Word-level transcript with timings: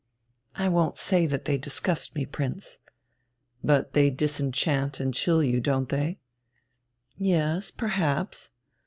"I 0.55 0.67
won't 0.67 0.97
say 0.97 1.27
that 1.27 1.45
they 1.45 1.59
disgust 1.59 2.15
me, 2.15 2.25
Prince." 2.25 2.79
"But 3.63 3.93
they 3.93 4.09
disenchant 4.09 4.99
and 4.99 5.13
chill 5.13 5.43
you, 5.43 5.61
don't 5.61 5.89
they?" 5.89 6.17
"Yes, 7.19 7.69
perhaps." 7.69 8.49